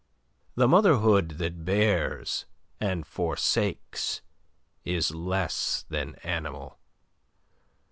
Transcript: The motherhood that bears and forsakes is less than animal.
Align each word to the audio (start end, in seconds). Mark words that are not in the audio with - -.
The 0.55 0.67
motherhood 0.67 1.37
that 1.37 1.63
bears 1.63 2.47
and 2.79 3.05
forsakes 3.05 4.21
is 4.83 5.11
less 5.11 5.85
than 5.89 6.15
animal. 6.23 6.79